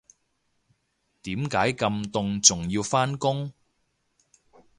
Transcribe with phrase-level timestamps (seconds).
[1.21, 3.53] 點解咁凍仲要返工